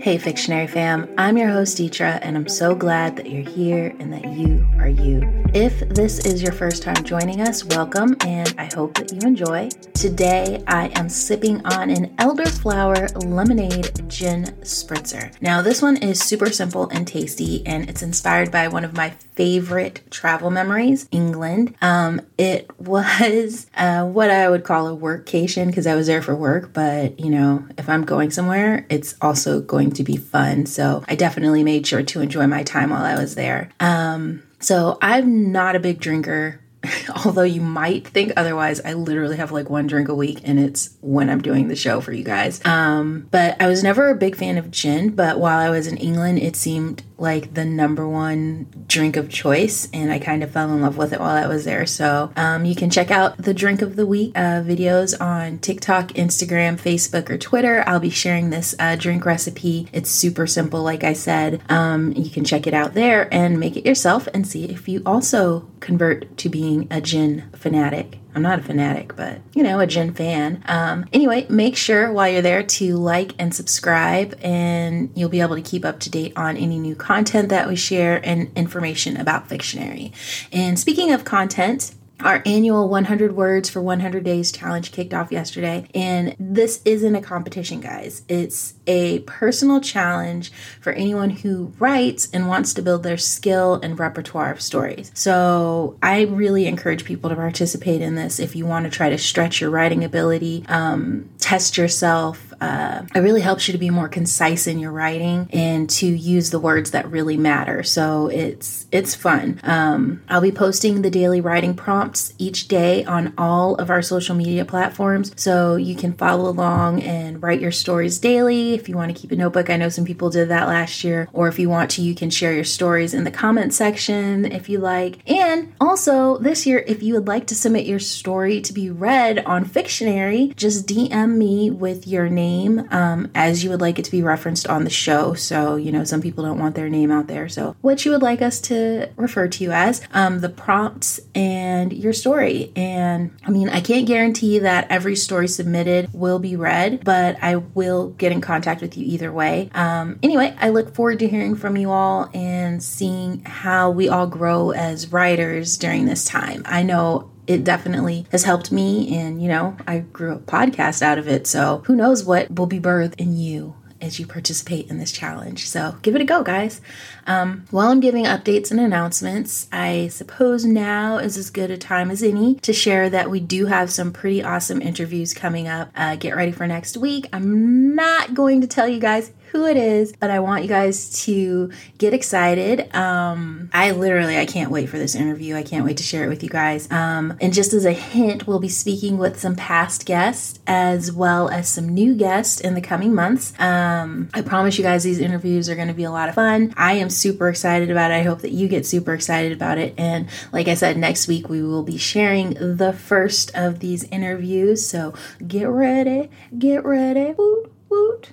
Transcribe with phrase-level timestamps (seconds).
[0.00, 4.10] Hey, Fictionary fam, I'm your host, Deetra, and I'm so glad that you're here and
[4.14, 5.20] that you are you.
[5.52, 9.68] If this is your first time joining us, welcome, and I hope that you enjoy.
[9.94, 15.34] Today, I am sipping on an elderflower lemonade gin spritzer.
[15.42, 19.10] Now, this one is super simple and tasty, and it's inspired by one of my
[19.34, 21.74] favorite travel memories, England.
[21.82, 26.36] Um, it was uh, what I would call a workcation because I was there for
[26.36, 30.66] work, but you know, if I'm going somewhere, it's also going to be fun.
[30.66, 33.70] So I definitely made sure to enjoy my time while I was there.
[33.80, 36.60] Um, so I'm not a big drinker.
[37.24, 40.96] Although you might think otherwise, I literally have like one drink a week and it's
[41.02, 42.64] when I'm doing the show for you guys.
[42.64, 45.98] Um, but I was never a big fan of gin, but while I was in
[45.98, 50.72] England, it seemed like the number one drink of choice, and I kind of fell
[50.72, 51.86] in love with it while I was there.
[51.86, 56.08] So um, you can check out the drink of the week uh, videos on TikTok,
[56.08, 57.84] Instagram, Facebook, or Twitter.
[57.86, 59.88] I'll be sharing this uh, drink recipe.
[59.92, 61.60] It's super simple, like I said.
[61.68, 65.02] Um, you can check it out there and make it yourself and see if you
[65.04, 68.19] also convert to being a gin fanatic.
[68.34, 70.62] I'm not a fanatic, but you know, a gin fan.
[70.66, 75.56] Um, anyway, make sure while you're there to like and subscribe, and you'll be able
[75.56, 79.48] to keep up to date on any new content that we share and information about
[79.48, 80.12] Fictionary.
[80.52, 85.86] And speaking of content, our annual 100 words for 100 days challenge kicked off yesterday
[85.94, 88.22] and this isn't a competition guys.
[88.28, 93.98] It's a personal challenge for anyone who writes and wants to build their skill and
[93.98, 95.10] repertoire of stories.
[95.14, 99.18] So i really encourage people to participate in this if you want to try to
[99.18, 104.08] stretch your writing ability um, test yourself uh, it really helps you to be more
[104.08, 107.82] concise in your writing and to use the words that really matter.
[107.82, 109.60] So it's it's fun.
[109.62, 114.34] Um, I'll be posting the daily writing prompts each day on all of our social
[114.34, 118.74] media platforms, so you can follow along and write your stories daily.
[118.74, 121.28] If you want to keep a notebook, I know some people did that last year.
[121.32, 124.68] Or if you want to, you can share your stories in the comment section if
[124.68, 125.18] you like.
[125.30, 129.38] And also this year, if you would like to submit your story to be read
[129.40, 134.04] on Fictionary, just DM me with your name name um, as you would like it
[134.04, 135.34] to be referenced on the show.
[135.34, 137.48] So, you know, some people don't want their name out there.
[137.48, 141.92] So, what you would like us to refer to you as, um, the prompts, and
[141.92, 142.72] your story.
[142.76, 147.56] And I mean, I can't guarantee that every story submitted will be read, but I
[147.56, 149.70] will get in contact with you either way.
[149.74, 154.26] Um, anyway, I look forward to hearing from you all and seeing how we all
[154.26, 156.62] grow as writers during this time.
[156.66, 159.16] I know it definitely has helped me.
[159.16, 161.48] And, you know, I grew a podcast out of it.
[161.48, 165.68] So who knows what will be birthed in you as you participate in this challenge.
[165.68, 166.80] So give it a go, guys.
[167.26, 172.10] Um, while I'm giving updates and announcements, I suppose now is as good a time
[172.12, 175.90] as any to share that we do have some pretty awesome interviews coming up.
[175.96, 177.28] Uh, get ready for next week.
[177.32, 181.24] I'm not going to tell you guys who it is, but I want you guys
[181.24, 182.94] to get excited.
[182.94, 185.56] Um, I literally, I can't wait for this interview.
[185.56, 186.90] I can't wait to share it with you guys.
[186.90, 191.48] Um, and just as a hint, we'll be speaking with some past guests as well
[191.48, 193.52] as some new guests in the coming months.
[193.58, 196.72] Um, I promise you guys these interviews are going to be a lot of fun.
[196.76, 198.14] I am super excited about it.
[198.14, 199.94] I hope that you get super excited about it.
[199.98, 204.86] And like I said, next week we will be sharing the first of these interviews.
[204.86, 205.14] So
[205.46, 207.34] get ready, get ready.
[207.36, 208.32] Woot, woot.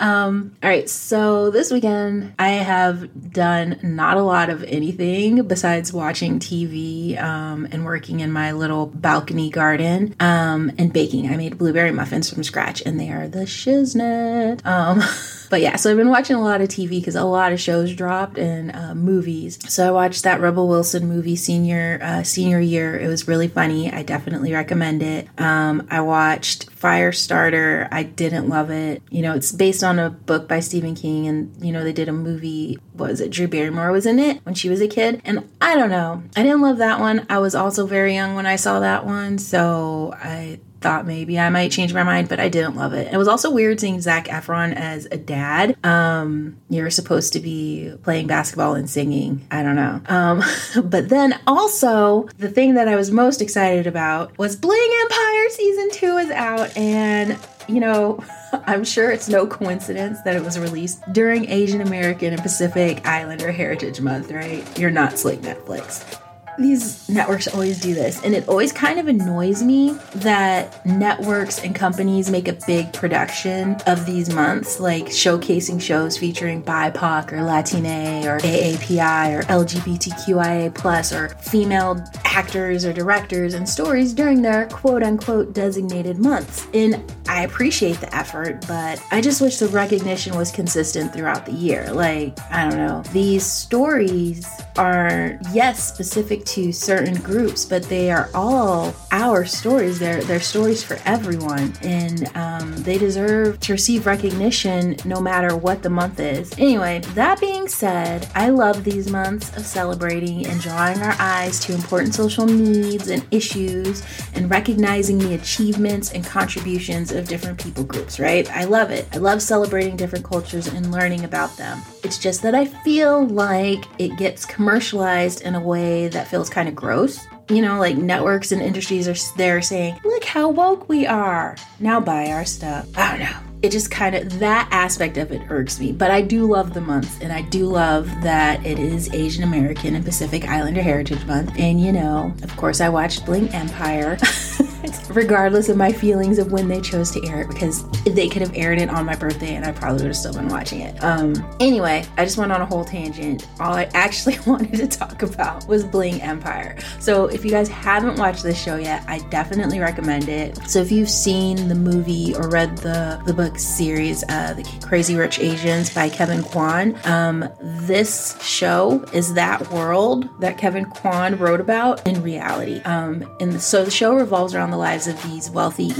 [0.00, 0.88] Um, all right.
[0.88, 7.68] So this weekend, I have done not a lot of anything besides watching TV um,
[7.70, 11.30] and working in my little balcony garden um, and baking.
[11.30, 14.64] I made blueberry muffins from scratch, and they are the shiznit.
[14.66, 15.02] Um,
[15.50, 17.92] But yeah, so I've been watching a lot of TV because a lot of shows
[17.92, 19.58] dropped and uh, movies.
[19.68, 22.96] So I watched that Rebel Wilson movie senior uh, senior year.
[22.96, 23.92] It was really funny.
[23.92, 25.28] I definitely recommend it.
[25.38, 27.88] Um, I watched Firestarter.
[27.90, 29.02] I didn't love it.
[29.10, 32.08] You know, it's based on a book by Stephen King, and you know they did
[32.08, 32.78] a movie.
[32.94, 33.30] Was it?
[33.30, 36.22] Drew Barrymore was in it when she was a kid, and I don't know.
[36.36, 37.26] I didn't love that one.
[37.28, 41.50] I was also very young when I saw that one, so I thought maybe I
[41.50, 43.12] might change my mind, but I didn't love it.
[43.12, 45.76] It was also weird seeing Zac Efron as a dad.
[45.84, 49.46] Um, you're supposed to be playing basketball and singing.
[49.50, 50.00] I don't know.
[50.08, 50.42] Um,
[50.84, 55.90] but then also, the thing that I was most excited about was Bling Empire season
[55.92, 57.38] two is out, and
[57.68, 58.24] you know,
[58.66, 63.52] I'm sure it's no coincidence that it was released during Asian American and Pacific Islander
[63.52, 64.78] Heritage Month, right?
[64.78, 66.18] You're not slick Netflix.
[66.60, 71.74] These networks always do this, and it always kind of annoys me that networks and
[71.74, 78.26] companies make a big production of these months, like showcasing shows featuring BIPOC or Latine
[78.26, 85.02] or AAPI or LGBTQIA plus or female actors or directors and stories during their quote
[85.02, 86.66] unquote designated months.
[86.74, 91.52] And I appreciate the effort, but I just wish the recognition was consistent throughout the
[91.52, 91.92] year.
[91.92, 94.46] Like, I don't know, these stories
[94.80, 99.98] are, yes, specific to certain groups, but they are all our stories.
[99.98, 105.82] They're, they're stories for everyone, and um, they deserve to receive recognition no matter what
[105.82, 106.50] the month is.
[106.56, 111.74] Anyway, that being said, I love these months of celebrating and drawing our eyes to
[111.74, 114.02] important social needs and issues
[114.34, 118.50] and recognizing the achievements and contributions of different people groups, right?
[118.50, 119.06] I love it.
[119.12, 121.82] I love celebrating different cultures and learning about them.
[122.02, 126.68] It's just that I feel like it gets commercialized in a way that feels kind
[126.68, 127.26] of gross.
[127.48, 131.56] You know, like networks and industries are there saying, look how woke we are.
[131.80, 132.86] Now buy our stuff.
[132.96, 135.92] I don't know it just kind of that aspect of it irks me.
[135.92, 139.94] But I do love the month, and I do love that it is Asian American
[139.94, 141.52] and Pacific Islander Heritage Month.
[141.58, 144.16] And you know, of course, I watched Bling Empire.
[145.10, 148.54] regardless of my feelings of when they chose to air it because they could have
[148.54, 151.02] aired it on my birthday and I probably would have still been watching it.
[151.02, 153.46] Um, anyway, I just went on a whole tangent.
[153.60, 156.76] All I actually wanted to talk about was Bling Empire.
[156.98, 160.58] So if you guys haven't watched this show yet, I definitely recommend it.
[160.68, 165.16] So if you've seen the movie or read the the book series, uh, The Crazy
[165.16, 171.60] Rich Asians by Kevin Kwan, um, this show is that world that Kevin Kwan wrote
[171.60, 172.80] about in reality.
[172.80, 175.92] Um, and so the show revolves around the lives of these wealthy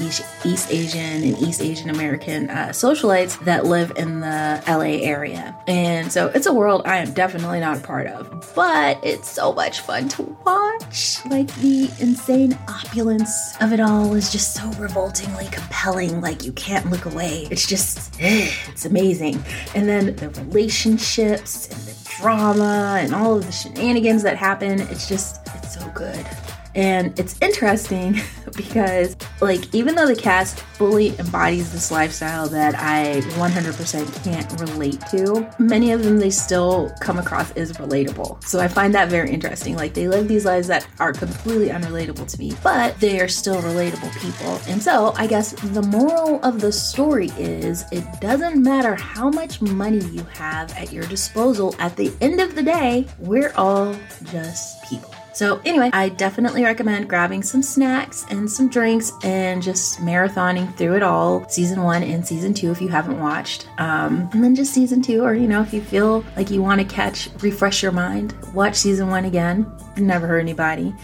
[0.45, 5.55] East, Asian and East Asian American uh, socialites that live in the LA area.
[5.69, 9.53] And so it's a world I am definitely not a part of, but it's so
[9.53, 11.19] much fun to watch.
[11.27, 16.21] Like the insane opulence of it all is just so revoltingly compelling.
[16.21, 17.47] Like you can't look away.
[17.51, 19.43] It's just, it's amazing.
[19.75, 25.07] And then the relationships and the drama and all of the shenanigans that happen, it's
[25.07, 26.27] just, it's so good.
[26.75, 28.21] And it's interesting
[28.57, 35.01] because, like, even though the cast fully embodies this lifestyle that I 100% can't relate
[35.11, 38.43] to, many of them they still come across as relatable.
[38.45, 39.77] So I find that very interesting.
[39.77, 43.61] Like, they live these lives that are completely unrelatable to me, but they are still
[43.63, 44.61] relatable people.
[44.69, 49.61] And so I guess the moral of the story is it doesn't matter how much
[49.61, 53.95] money you have at your disposal, at the end of the day, we're all
[54.25, 55.15] just people.
[55.33, 60.97] So, anyway, I definitely recommend grabbing some snacks and some drinks and just marathoning through
[60.97, 63.69] it all, season one and season two, if you haven't watched.
[63.79, 66.81] Um, and then just season two, or you know, if you feel like you want
[66.81, 69.71] to catch, refresh your mind, watch season one again.
[69.97, 70.95] Never hurt anybody.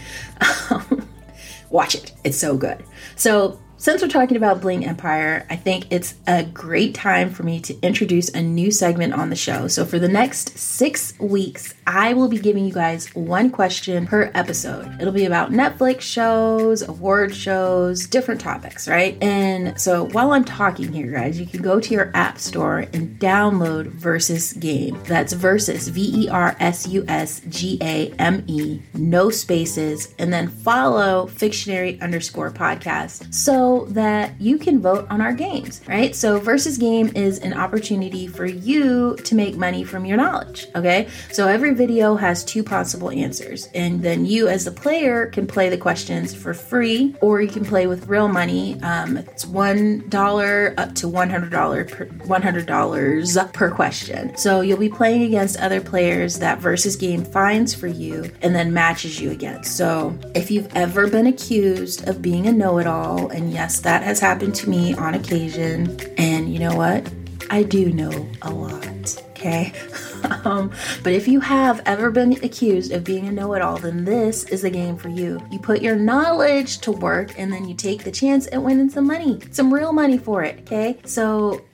[1.69, 2.83] watch it, it's so good.
[3.15, 7.59] So, since we're talking about Bling Empire, I think it's a great time for me
[7.61, 9.67] to introduce a new segment on the show.
[9.67, 14.31] So, for the next six weeks, I will be giving you guys one question per
[14.33, 14.99] episode.
[14.99, 19.21] It'll be about Netflix shows, award shows, different topics, right?
[19.21, 23.19] And so, while I'm talking here, guys, you can go to your app store and
[23.19, 24.99] download Versus Game.
[25.03, 30.33] That's Versus, V E R S U S G A M E, no spaces, and
[30.33, 33.31] then follow Fictionary underscore podcast.
[33.31, 36.15] So, that you can vote on our games, right?
[36.15, 41.07] So, versus game is an opportunity for you to make money from your knowledge, okay?
[41.31, 45.69] So, every video has two possible answers, and then you, as the player, can play
[45.69, 48.79] the questions for free or you can play with real money.
[48.81, 54.37] Um, it's $1 up to $100 per, $100 per question.
[54.37, 58.73] So, you'll be playing against other players that versus game finds for you and then
[58.73, 59.77] matches you against.
[59.77, 64.03] So, if you've ever been accused of being a know it all and yes, that
[64.03, 65.99] has happened to me on occasion.
[66.19, 67.11] And you know what?
[67.49, 69.73] I do know a lot, okay?
[70.45, 70.71] um,
[71.01, 74.43] but if you have ever been accused of being a know it all, then this
[74.49, 75.41] is the game for you.
[75.49, 79.07] You put your knowledge to work and then you take the chance at winning some
[79.07, 80.99] money, some real money for it, okay?
[81.05, 81.65] So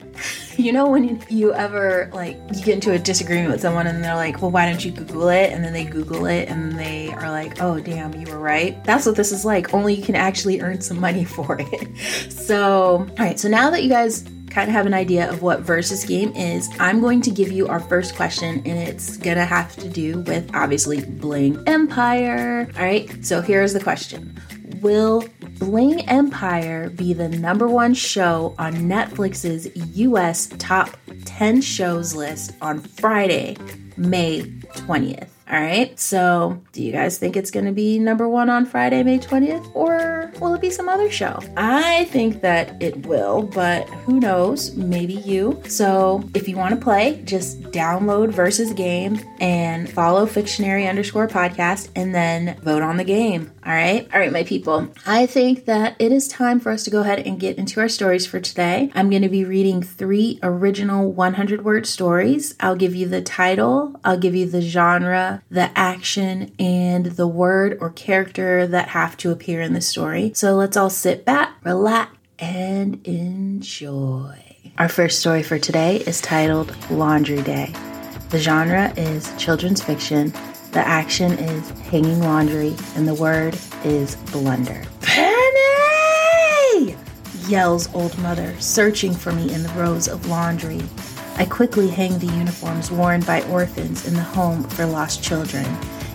[0.56, 4.14] you know when you ever like you get into a disagreement with someone and they're
[4.14, 5.52] like well why don't you google it?
[5.52, 8.82] And then they google it and they are like oh damn you were right.
[8.84, 11.98] That's what this is like only you can actually earn some money for it.
[12.30, 15.60] So all right so now that you guys kind of have an idea of what
[15.60, 19.74] versus game is, I'm going to give you our first question, and it's gonna have
[19.76, 22.70] to do with obviously Bling Empire.
[22.76, 24.40] All right, so here's the question.
[24.80, 25.24] Will
[25.58, 32.80] Bling Empire be the number one show on Netflix's US top 10 shows list on
[32.80, 33.56] Friday,
[33.96, 35.28] May 20th?
[35.50, 35.98] All right.
[36.00, 39.70] So, do you guys think it's going to be number one on Friday, May 20th?
[39.74, 41.38] Or will it be some other show?
[41.56, 44.74] I think that it will, but who knows?
[44.74, 45.62] Maybe you.
[45.68, 51.90] So, if you want to play, just download Versus Game and follow Fictionary underscore podcast
[51.94, 53.52] and then vote on the game.
[53.66, 54.06] All right.
[54.12, 54.88] All right, my people.
[55.06, 57.88] I think that it is time for us to go ahead and get into our
[57.88, 58.90] stories for today.
[58.94, 62.54] I'm going to be reading three original 100 word stories.
[62.60, 67.78] I'll give you the title, I'll give you the genre, the action, and the word
[67.80, 70.32] or character that have to appear in the story.
[70.34, 74.42] So let's all sit back, relax, and enjoy.
[74.76, 77.72] Our first story for today is titled Laundry Day.
[78.28, 80.34] The genre is children's fiction
[80.74, 84.82] the action is hanging laundry, and the word is blunder.
[85.00, 85.44] Penny!
[87.46, 90.82] yells Old Mother, searching for me in the rows of laundry.
[91.36, 95.64] I quickly hang the uniforms worn by orphans in the home for lost children.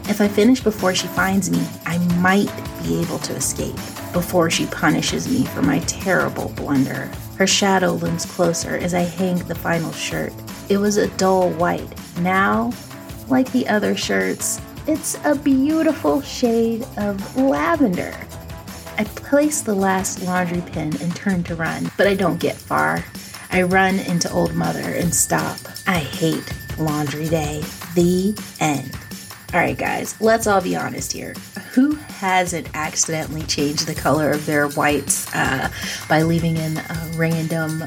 [0.09, 2.51] If I finish before she finds me, I might
[2.83, 3.77] be able to escape
[4.11, 7.09] before she punishes me for my terrible blunder.
[7.37, 10.33] Her shadow looms closer as I hang the final shirt.
[10.67, 11.87] It was a dull white.
[12.19, 12.71] Now
[13.29, 18.15] like the other shirts, it's a beautiful shade of lavender.
[18.97, 23.03] I place the last laundry pin and turn to run, but I don't get far.
[23.51, 25.57] I run into Old Mother and stop.
[25.87, 26.43] I hate
[26.77, 27.63] laundry day.
[27.95, 28.95] The end.
[29.53, 31.33] All right, guys, let's all be honest here.
[31.73, 35.69] Who hasn't accidentally changed the color of their whites uh,
[36.07, 37.83] by leaving in a random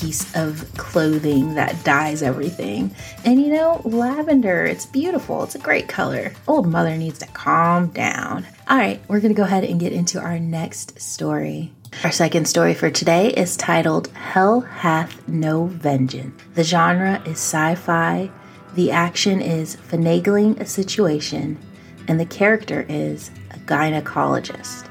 [0.00, 2.94] piece of clothing that dyes everything.
[3.24, 5.42] And you know, lavender, it's beautiful.
[5.42, 6.32] It's a great color.
[6.46, 8.46] Old mother needs to calm down.
[8.68, 11.72] All right, we're to go ahead and get into our next story.
[12.04, 16.40] Our second story for today is titled Hell Hath No Vengeance.
[16.54, 18.30] The genre is sci fi,
[18.74, 21.58] the action is finagling a situation,
[22.06, 24.84] and the character is a gynecologist.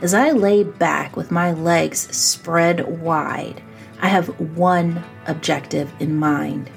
[0.00, 3.62] As I lay back with my legs spread wide,
[4.02, 6.70] I have one objective in mind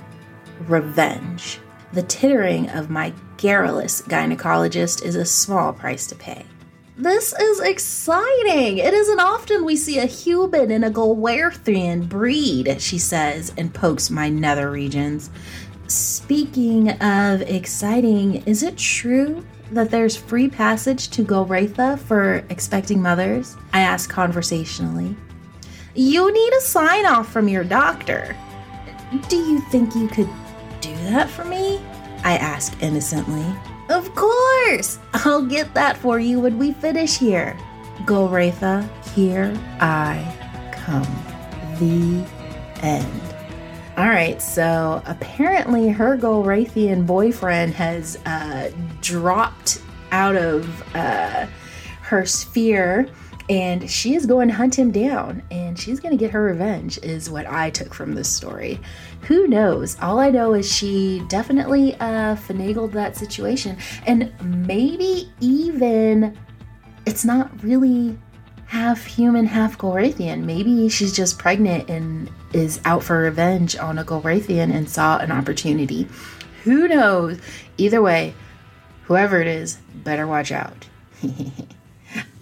[0.68, 1.60] revenge.
[1.92, 6.46] The tittering of my garrulous gynecologist is a small price to pay.
[6.98, 8.78] This is exciting.
[8.78, 14.10] It isn't often we see a human in a Golrathian breed, she says, and pokes
[14.10, 15.30] my nether regions.
[15.88, 23.58] Speaking of exciting, is it true that there's free passage to Golratha for expecting mothers?
[23.74, 25.16] I ask conversationally.
[25.96, 28.36] You need a sign off from your doctor.
[29.30, 30.30] Do you think you could
[30.82, 31.82] do that for me?
[32.26, 33.46] I ask innocently.
[33.90, 35.00] Of course!
[35.14, 37.58] I'll get that for you when we finish here.
[38.04, 40.20] Golratha, here I
[40.74, 41.08] come.
[41.80, 42.26] The
[42.82, 43.22] end.
[43.96, 48.70] All right, so apparently her Golrathian boyfriend has uh,
[49.02, 51.46] dropped out of uh,
[52.02, 53.08] her sphere
[53.50, 56.98] and she is going to hunt him down and she's going to get her revenge
[57.00, 58.80] is what i took from this story.
[59.22, 59.98] Who knows?
[60.02, 64.32] All i know is she definitely uh finagled that situation and
[64.68, 66.38] maybe even
[67.06, 68.18] it's not really
[68.68, 74.04] half human half golrathian maybe she's just pregnant and is out for revenge on a
[74.04, 76.08] golrathian and saw an opportunity.
[76.64, 77.40] Who knows?
[77.78, 78.34] Either way
[79.04, 80.88] whoever it is better watch out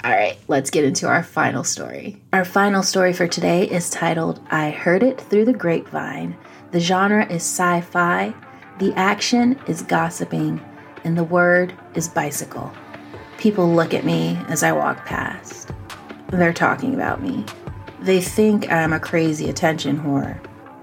[0.06, 2.22] All right, let's get into our final story.
[2.34, 6.36] Our final story for today is titled I Heard It Through the Grapevine.
[6.72, 8.34] The genre is sci fi,
[8.80, 10.60] the action is gossiping,
[11.06, 12.74] and the word is bicycle.
[13.38, 15.72] People look at me as I walk past.
[16.32, 17.46] They're talking about me.
[18.02, 20.38] They think I'm a crazy attention whore.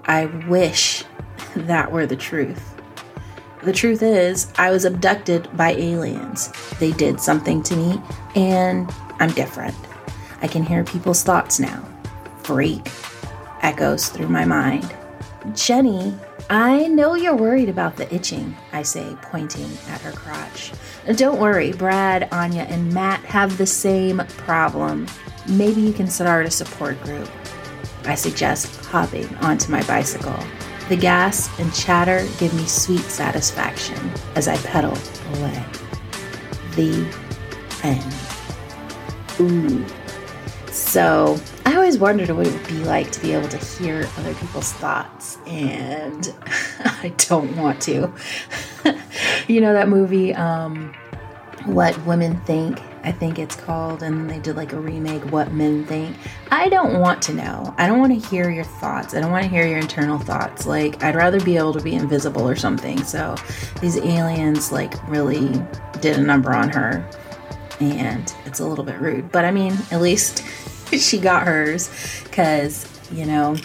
[0.05, 1.03] I wish
[1.55, 2.73] that were the truth.
[3.61, 6.51] The truth is, I was abducted by aliens.
[6.79, 8.01] They did something to me,
[8.33, 9.75] and I'm different.
[10.41, 11.87] I can hear people's thoughts now.
[12.41, 12.81] Freak
[13.61, 14.91] echoes through my mind.
[15.53, 16.15] Jenny,
[16.49, 20.71] I know you're worried about the itching, I say, pointing at her crotch.
[21.17, 25.05] Don't worry, Brad, Anya, and Matt have the same problem.
[25.47, 27.29] Maybe you can start a support group.
[28.05, 30.39] I suggest hopping onto my bicycle.
[30.89, 33.99] The gas and chatter give me sweet satisfaction
[34.35, 34.97] as I pedal
[35.35, 35.63] away.
[36.75, 37.07] The
[37.83, 38.20] end.
[40.71, 44.33] So I always wondered what it would be like to be able to hear other
[44.35, 46.33] people's thoughts, and
[46.83, 48.13] I don't want to.
[49.47, 50.93] you know that movie, um,
[51.65, 55.85] What Women Think, I think it's called, and they did like a remake, What Men
[55.85, 56.15] Think.
[56.51, 57.73] I don't want to know.
[57.77, 59.13] I don't want to hear your thoughts.
[59.13, 60.65] I don't want to hear your internal thoughts.
[60.65, 63.03] Like, I'd rather be able to be invisible or something.
[63.03, 63.35] So,
[63.81, 65.61] these aliens, like, really
[65.99, 67.07] did a number on her,
[67.81, 69.31] and it's a little bit rude.
[69.31, 70.43] But I mean, at least
[70.97, 71.89] she got hers,
[72.23, 73.55] because, you know,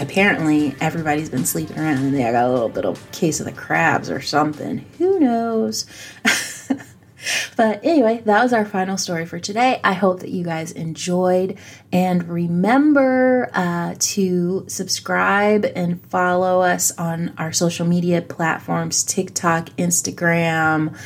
[0.00, 3.52] apparently everybody's been sleeping around and they got a little bit of case of the
[3.52, 4.84] crabs or something.
[4.98, 5.86] Who knows?
[7.56, 9.80] but anyway, that was our final story for today.
[9.82, 11.58] I hope that you guys enjoyed.
[11.92, 20.96] And remember uh, to subscribe and follow us on our social media platforms TikTok, Instagram,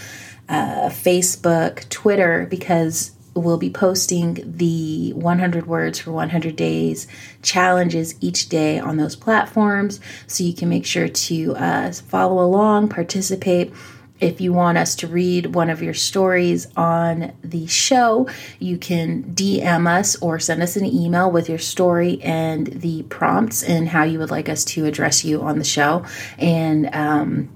[0.52, 7.06] uh, Facebook, Twitter, because we'll be posting the 100 words for 100 days
[7.40, 12.88] challenges each day on those platforms so you can make sure to uh, follow along
[12.88, 13.72] participate
[14.22, 18.28] if you want us to read one of your stories on the show,
[18.60, 23.64] you can DM us or send us an email with your story and the prompts
[23.64, 26.04] and how you would like us to address you on the show.
[26.38, 27.48] And um,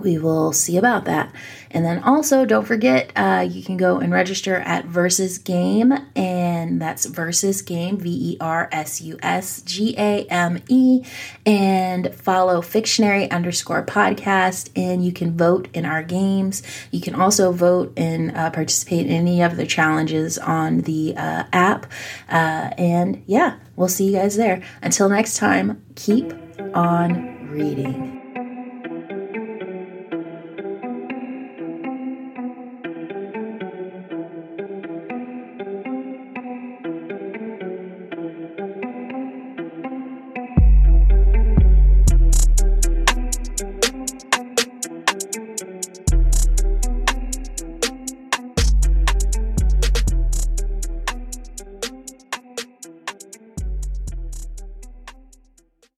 [0.00, 1.32] we will see about that.
[1.70, 6.80] And then also, don't forget, uh, you can go and register at Versus Game, and
[6.80, 11.04] that's Versus Game, V E R S U S G A M E,
[11.44, 16.62] and follow Fictionary underscore podcast, and you can vote in our games.
[16.90, 21.44] You can also vote and uh, participate in any of the challenges on the uh,
[21.52, 21.86] app.
[22.30, 24.62] Uh, and yeah, we'll see you guys there.
[24.80, 26.32] Until next time, keep
[26.74, 28.17] on reading.